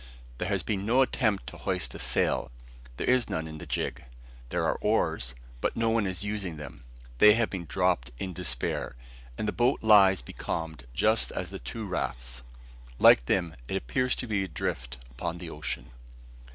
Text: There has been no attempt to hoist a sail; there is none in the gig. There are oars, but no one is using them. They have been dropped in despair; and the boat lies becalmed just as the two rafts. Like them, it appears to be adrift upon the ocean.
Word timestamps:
There 0.39 0.49
has 0.49 0.63
been 0.63 0.83
no 0.83 1.03
attempt 1.03 1.45
to 1.45 1.57
hoist 1.57 1.93
a 1.93 1.99
sail; 1.99 2.49
there 2.97 3.05
is 3.05 3.29
none 3.29 3.47
in 3.47 3.59
the 3.59 3.67
gig. 3.67 4.05
There 4.49 4.65
are 4.65 4.79
oars, 4.81 5.35
but 5.59 5.75
no 5.77 5.91
one 5.91 6.07
is 6.07 6.23
using 6.23 6.57
them. 6.57 6.83
They 7.19 7.35
have 7.35 7.51
been 7.51 7.65
dropped 7.65 8.09
in 8.17 8.33
despair; 8.33 8.95
and 9.37 9.47
the 9.47 9.51
boat 9.51 9.83
lies 9.83 10.23
becalmed 10.23 10.85
just 10.95 11.31
as 11.31 11.51
the 11.51 11.59
two 11.59 11.85
rafts. 11.85 12.41
Like 12.97 13.27
them, 13.27 13.55
it 13.67 13.75
appears 13.77 14.15
to 14.15 14.25
be 14.27 14.43
adrift 14.43 14.97
upon 15.11 15.37
the 15.37 15.51
ocean. 15.51 15.91